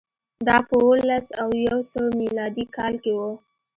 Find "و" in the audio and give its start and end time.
3.17-3.21